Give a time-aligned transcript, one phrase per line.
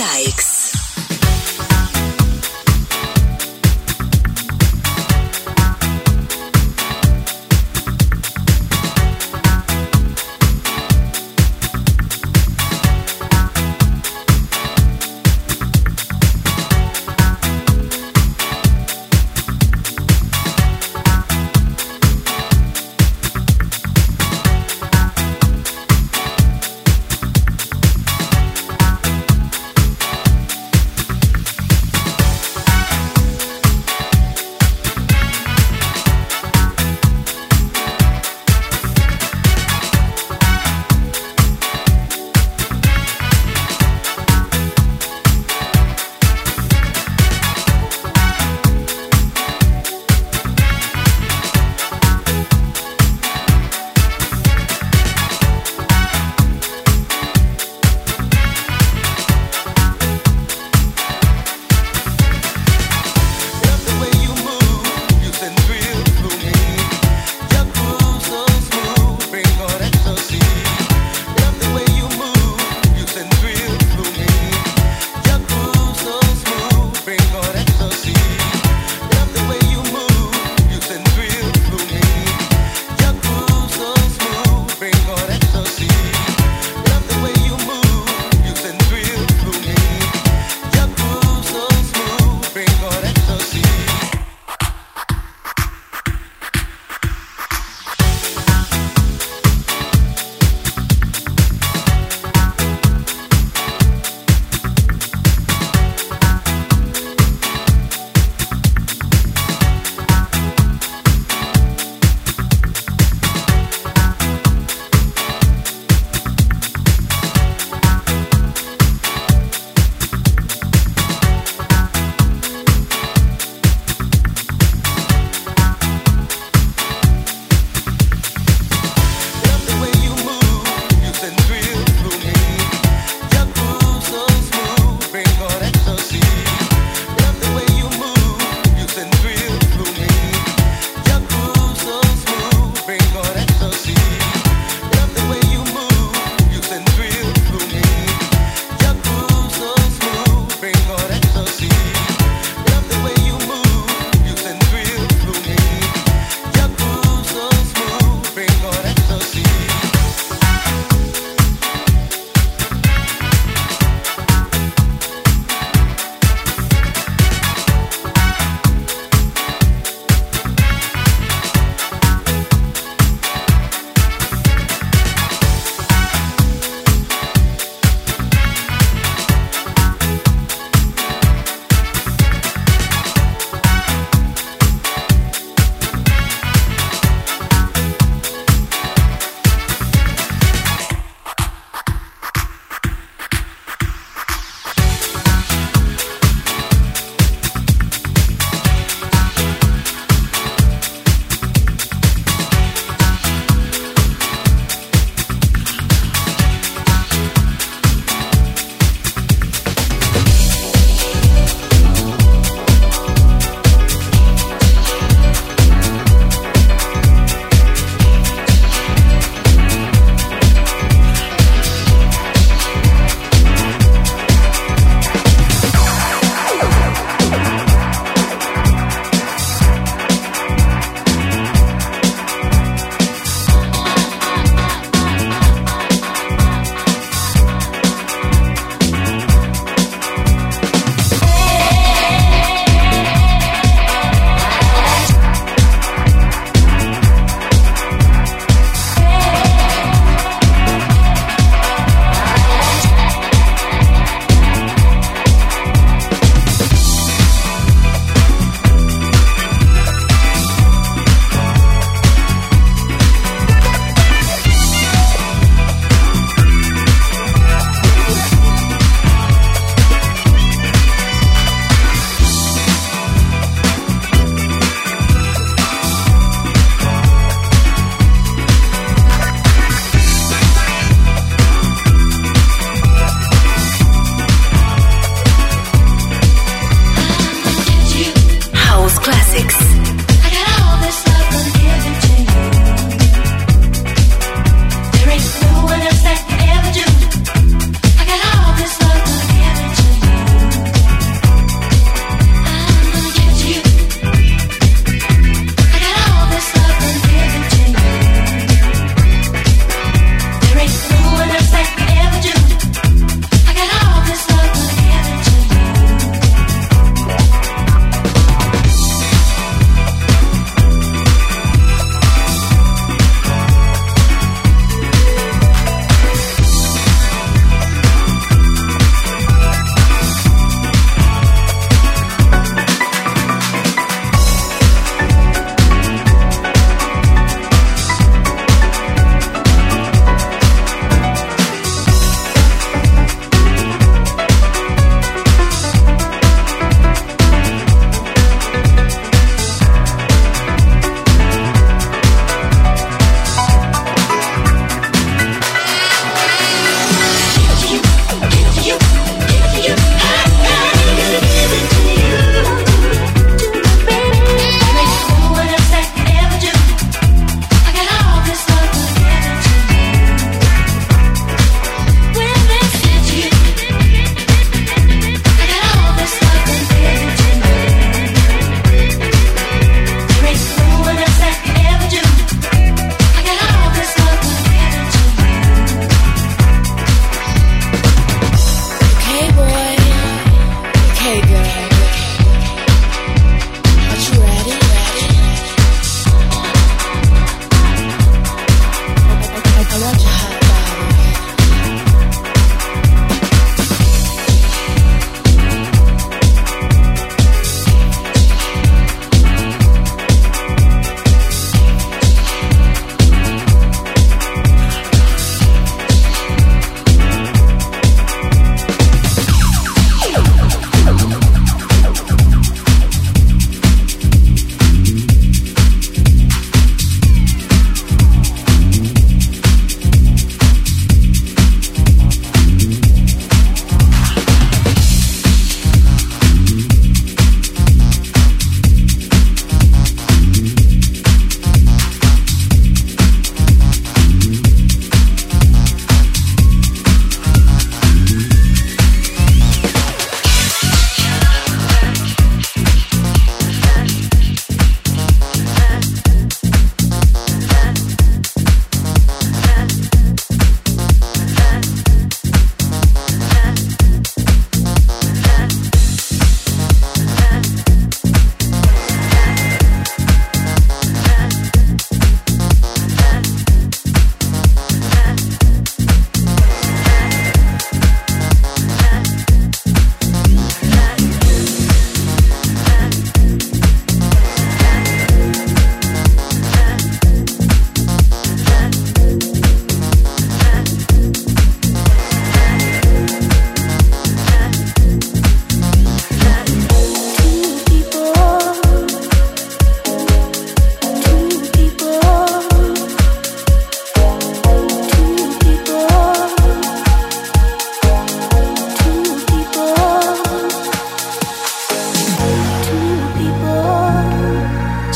[0.00, 0.39] Sykes.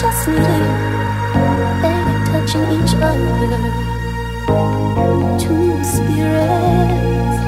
[0.04, 0.62] just they
[1.88, 3.56] are touching each other.
[5.42, 7.38] Two spirits,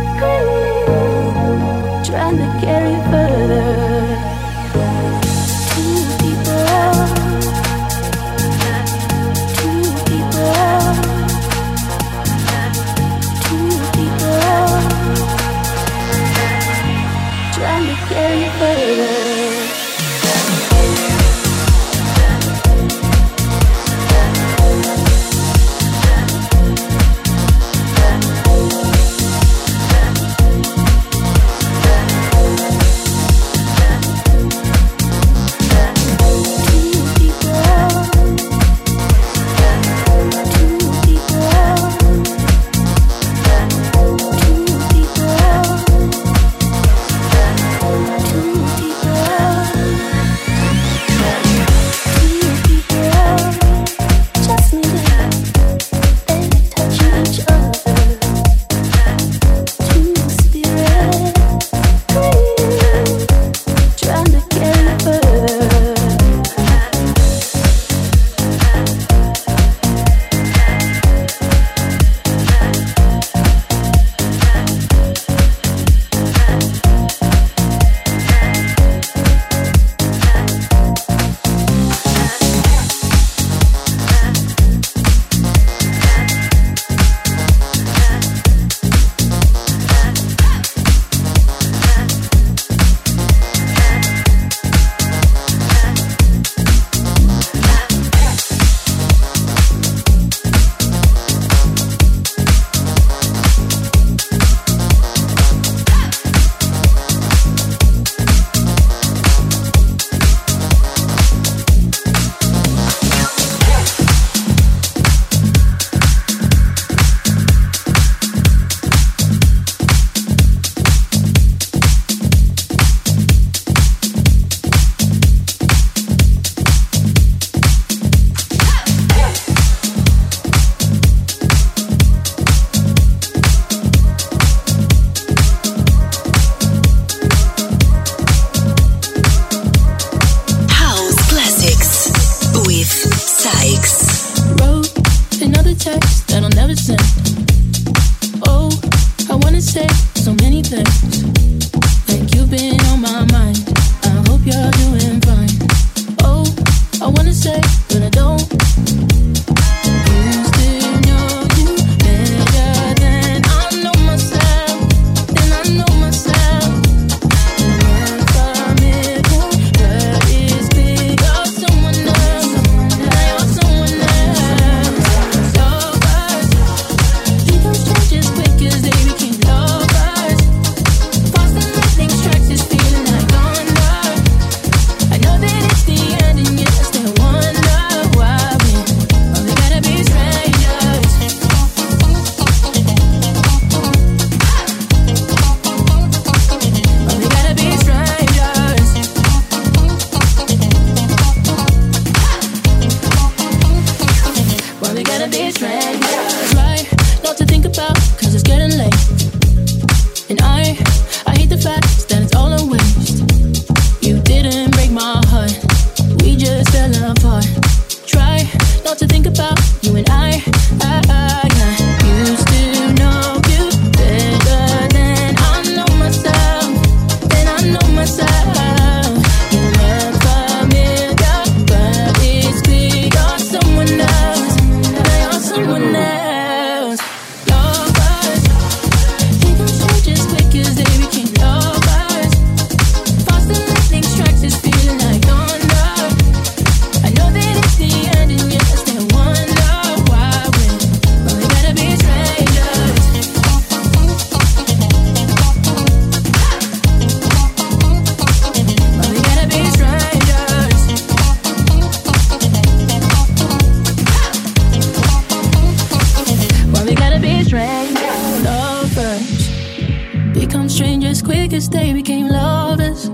[271.56, 273.08] darkest day became lovers.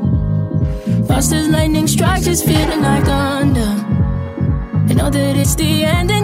[1.07, 3.73] Fast as lightning strikes, it's feeling like thunder.
[4.91, 6.22] I know that it's the end.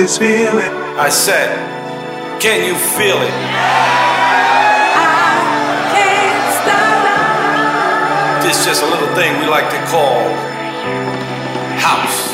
[0.00, 0.72] this feeling.
[0.96, 1.50] I said,
[2.40, 3.34] Can you feel it?
[4.96, 5.04] I
[5.92, 8.46] can't stop.
[8.46, 10.22] It's just a little thing we like to call
[11.76, 12.29] house.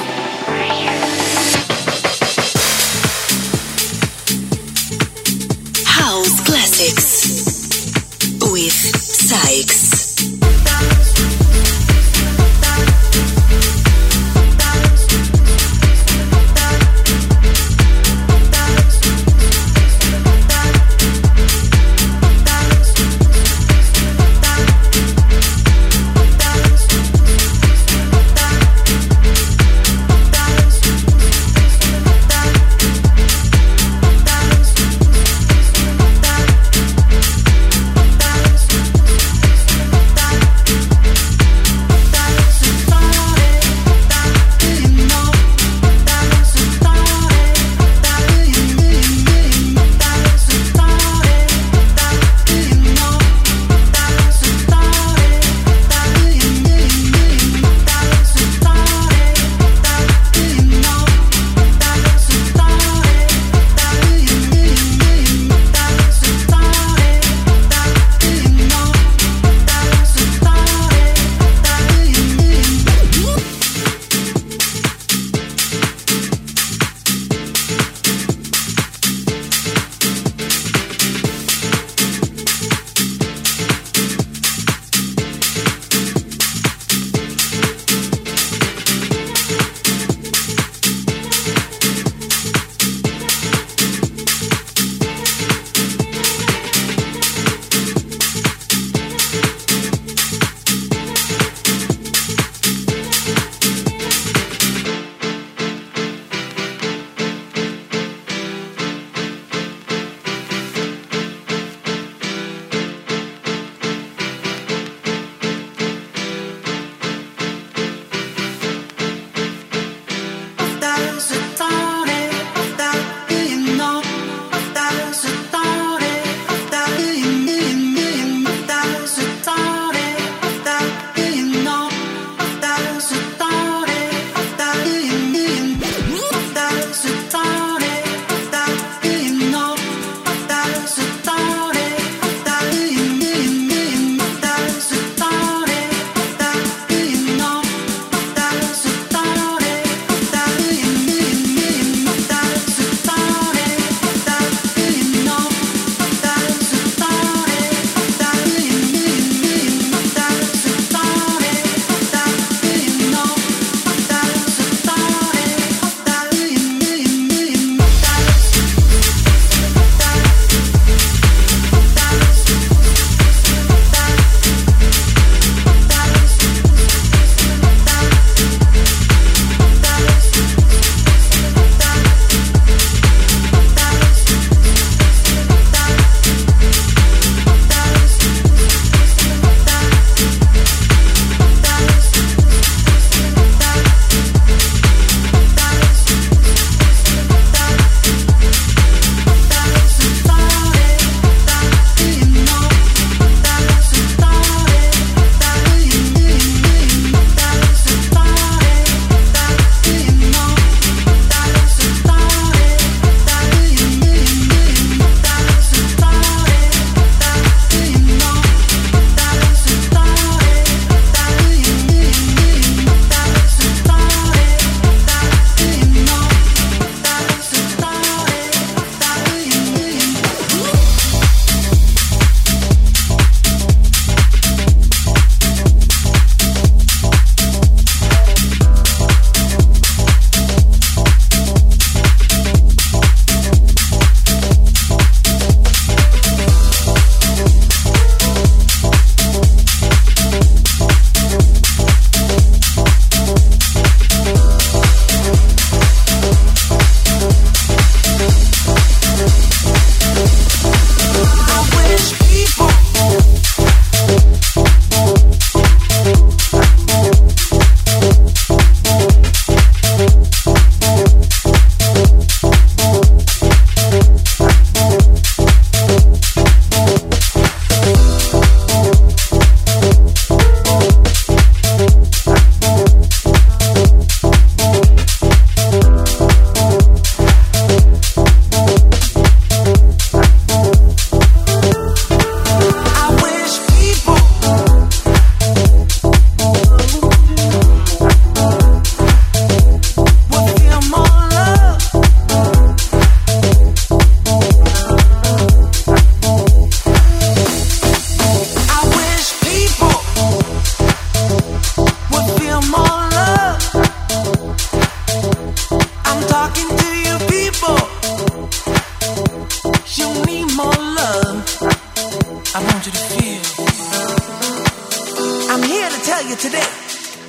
[326.38, 326.68] Today,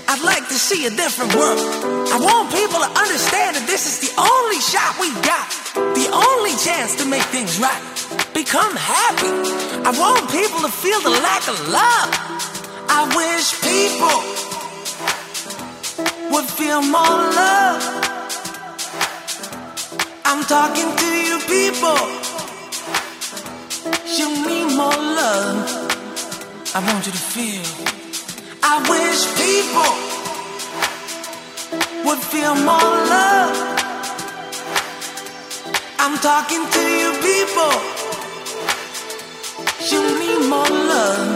[0.07, 1.59] I'd like to see a different world.
[2.11, 5.47] I want people to understand that this is the only shot we got,
[5.95, 7.83] the only chance to make things right.
[8.33, 9.31] Become happy.
[9.87, 12.09] I want people to feel the lack of love.
[12.91, 14.17] I wish people
[16.31, 17.79] would feel more love.
[20.25, 21.99] I'm talking to you people.
[24.19, 25.63] You need more love.
[26.75, 27.96] I want you to feel.
[28.69, 29.93] I wish people
[32.05, 33.55] would feel more love.
[35.97, 37.73] I'm talking to you people.
[39.89, 41.29] You need more love.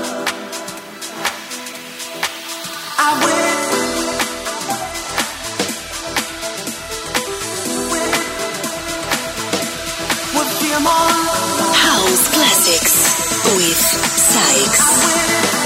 [3.00, 3.62] I wish.
[10.36, 11.14] Would feel more.
[11.88, 12.96] House Classics
[13.56, 13.82] with
[14.32, 15.61] SAIX.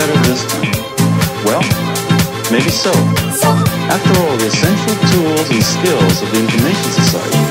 [0.00, 0.20] Better?
[1.44, 1.62] Well,
[2.50, 2.92] maybe so.
[3.92, 7.44] After all, the essential tools and skills of the information society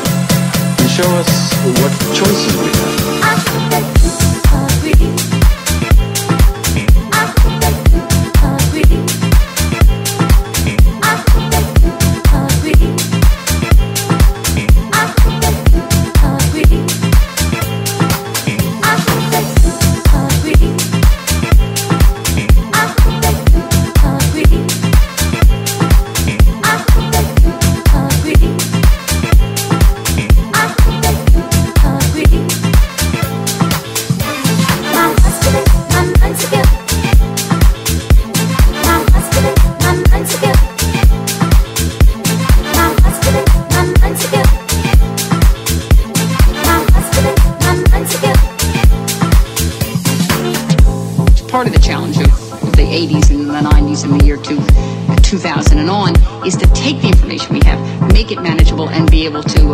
[0.78, 3.99] can show us what choices we have.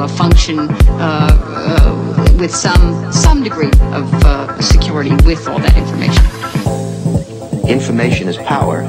[0.05, 5.47] Be able to uh, function uh, uh, with some some degree of uh, security with
[5.47, 6.23] all that information.
[7.67, 8.81] Information is power,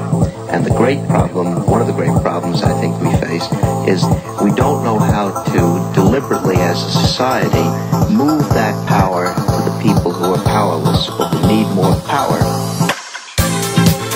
[0.51, 3.45] and the great problem, one of the great problems I think we face,
[3.87, 4.03] is
[4.43, 7.65] we don't know how to deliberately, as a society,
[8.13, 12.37] move that power to the people who are powerless or who need more power.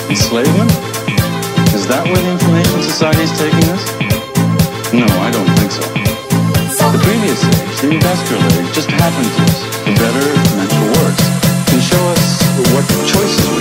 [0.08, 0.70] Enslavement?
[1.74, 3.82] Is that where the information society is taking us?
[4.92, 6.01] No, I don't think so.
[6.92, 10.28] The previous age, the industrial age, just happened to us, for better
[10.60, 11.24] and for worse,
[11.72, 12.24] can show us
[12.68, 13.51] what choices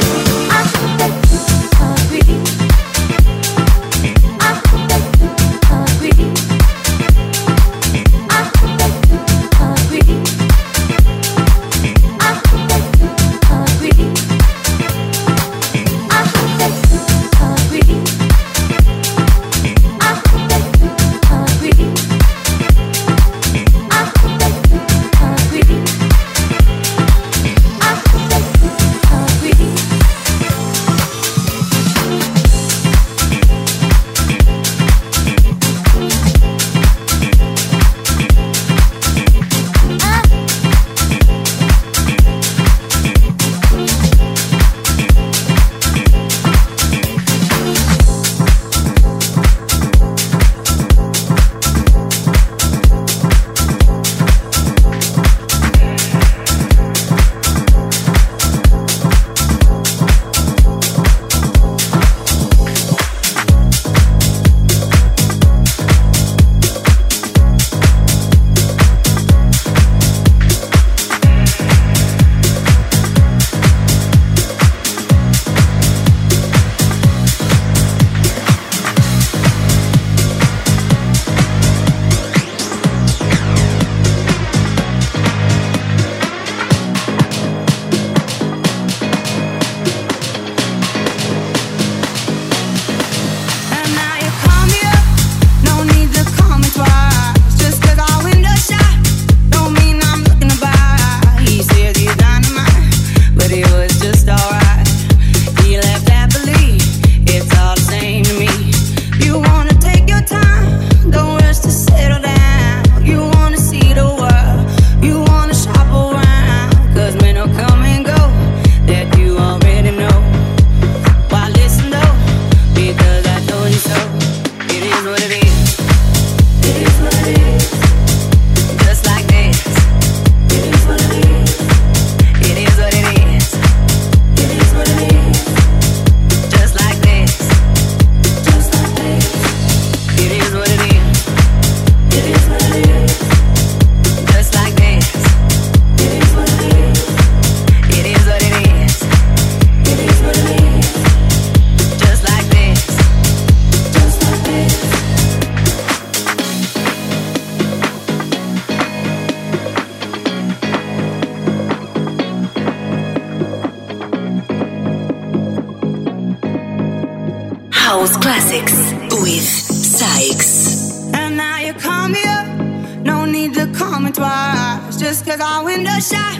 [173.67, 174.97] to me twice.
[174.97, 176.39] Just cause our window shot,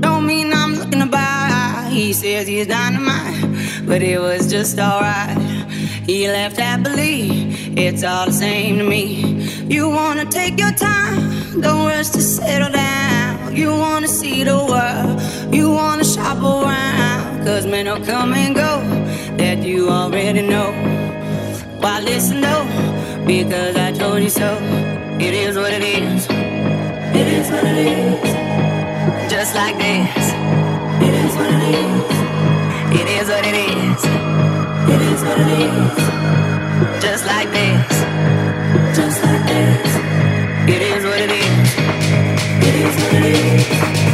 [0.00, 1.88] don't mean I'm looking to buy.
[1.90, 5.36] He says he's dynamite, but it was just alright.
[6.06, 9.42] He left happily, it's all the same to me.
[9.68, 13.56] You wanna take your time, don't rush to settle down.
[13.56, 17.44] You wanna see the world, you wanna shop around.
[17.44, 18.80] Cause men will come and go
[19.38, 20.70] that you already know.
[21.80, 22.66] Why listen though?
[23.26, 24.56] Because I told you so.
[25.20, 26.39] It is what it is.
[27.12, 29.30] It is what it is.
[29.30, 30.32] Just like this.
[31.02, 32.20] It is what it is.
[33.00, 34.04] It is what it is.
[34.94, 37.02] It is what it is.
[37.02, 37.90] Just like this.
[38.96, 39.90] Just like this.
[40.74, 41.68] It is what it is.
[42.68, 44.09] It is what it is.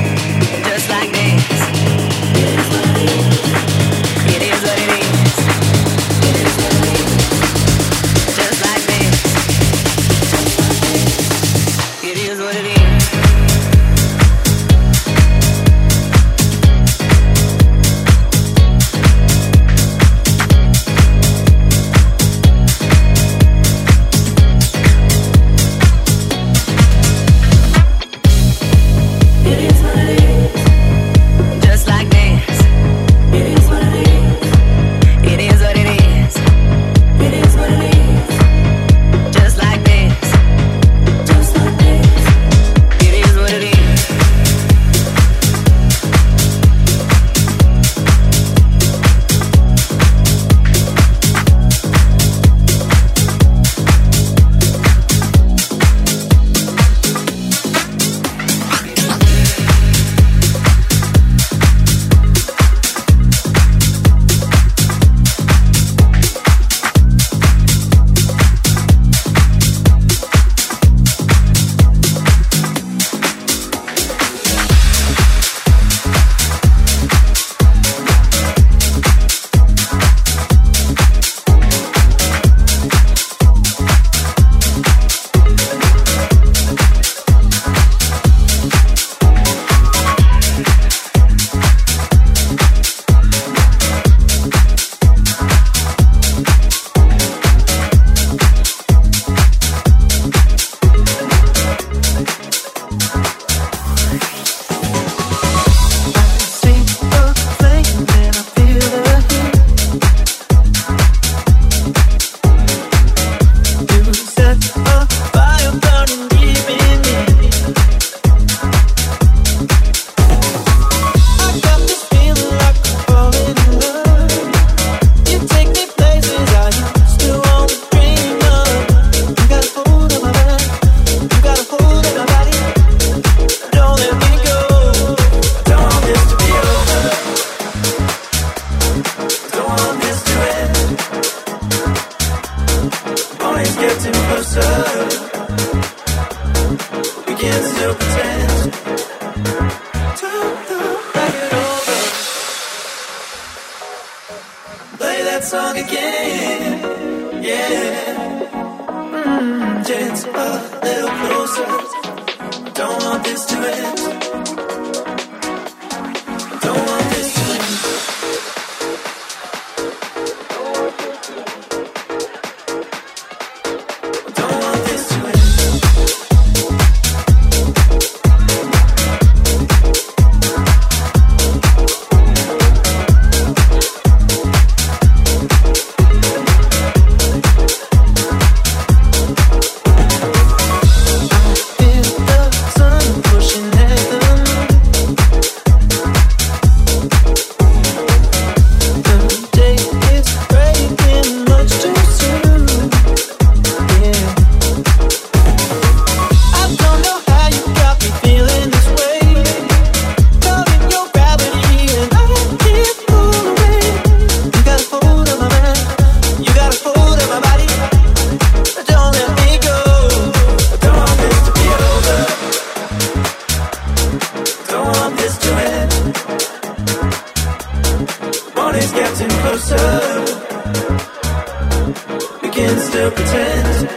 [232.57, 233.91] can still pretend.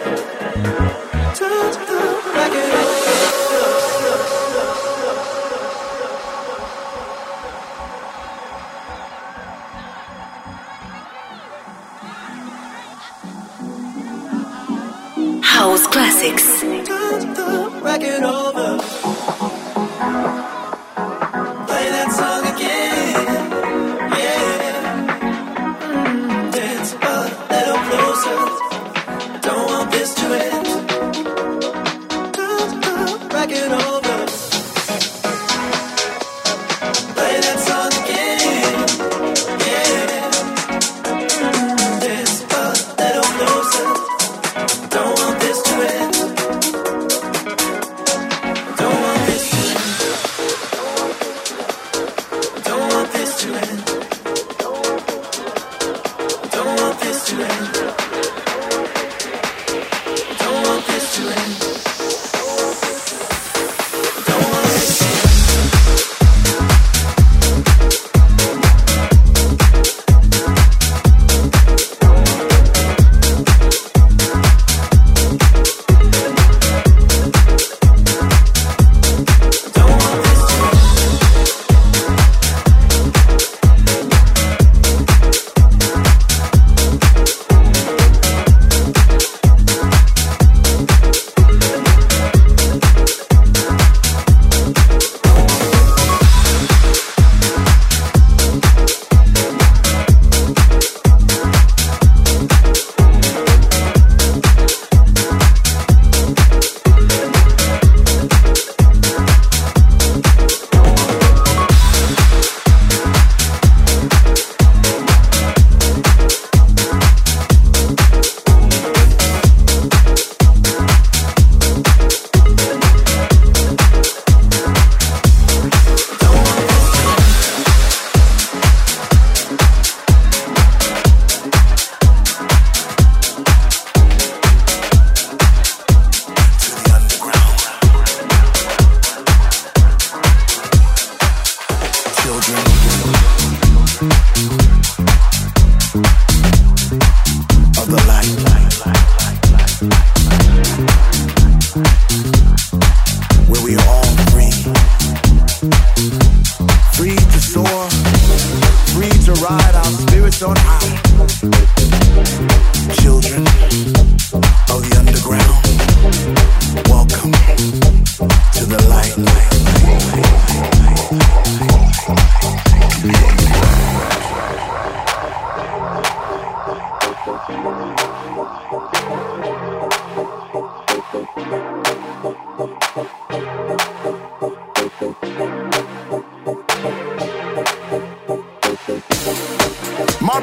[15.42, 16.59] House Classics.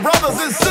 [0.07, 0.66] brothers and